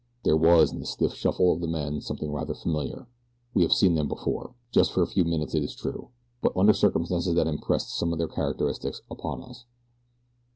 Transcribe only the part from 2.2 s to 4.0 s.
rather familiar. We have seen